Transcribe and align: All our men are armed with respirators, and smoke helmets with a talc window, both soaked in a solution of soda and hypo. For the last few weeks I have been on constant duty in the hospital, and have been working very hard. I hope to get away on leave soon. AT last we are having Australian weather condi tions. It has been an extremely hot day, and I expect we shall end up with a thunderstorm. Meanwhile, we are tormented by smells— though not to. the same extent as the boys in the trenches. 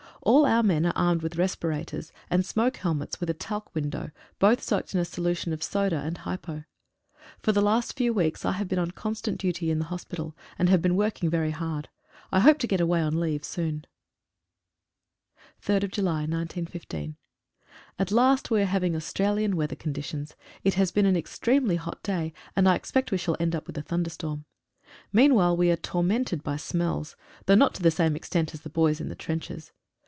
All 0.23 0.45
our 0.45 0.61
men 0.61 0.85
are 0.85 0.93
armed 0.95 1.23
with 1.23 1.35
respirators, 1.35 2.13
and 2.29 2.45
smoke 2.45 2.77
helmets 2.77 3.19
with 3.19 3.31
a 3.31 3.33
talc 3.33 3.73
window, 3.73 4.11
both 4.37 4.61
soaked 4.61 4.93
in 4.93 4.99
a 4.99 5.03
solution 5.03 5.51
of 5.51 5.63
soda 5.63 5.95
and 5.97 6.15
hypo. 6.19 6.65
For 7.39 7.51
the 7.51 7.59
last 7.61 7.97
few 7.97 8.13
weeks 8.13 8.45
I 8.45 8.51
have 8.51 8.67
been 8.67 8.77
on 8.77 8.91
constant 8.91 9.39
duty 9.39 9.71
in 9.71 9.79
the 9.79 9.85
hospital, 9.85 10.37
and 10.59 10.69
have 10.69 10.79
been 10.79 10.95
working 10.95 11.31
very 11.31 11.49
hard. 11.49 11.89
I 12.31 12.41
hope 12.41 12.59
to 12.59 12.67
get 12.67 12.79
away 12.79 13.01
on 13.01 13.19
leave 13.19 13.43
soon. 13.43 13.85
AT 15.67 15.91
last 18.11 18.51
we 18.51 18.61
are 18.61 18.65
having 18.65 18.95
Australian 18.95 19.55
weather 19.55 19.75
condi 19.75 20.03
tions. 20.03 20.35
It 20.63 20.75
has 20.75 20.91
been 20.91 21.07
an 21.07 21.17
extremely 21.17 21.77
hot 21.77 22.03
day, 22.03 22.31
and 22.55 22.69
I 22.69 22.75
expect 22.75 23.11
we 23.11 23.17
shall 23.17 23.37
end 23.39 23.55
up 23.55 23.65
with 23.65 23.75
a 23.75 23.81
thunderstorm. 23.81 24.45
Meanwhile, 25.11 25.57
we 25.57 25.71
are 25.71 25.75
tormented 25.77 26.43
by 26.43 26.57
smells— 26.57 27.15
though 27.47 27.55
not 27.55 27.73
to. 27.73 27.81
the 27.81 27.89
same 27.89 28.15
extent 28.15 28.53
as 28.53 28.61
the 28.61 28.69
boys 28.69 29.01
in 29.01 29.09
the 29.09 29.15
trenches. 29.15 29.71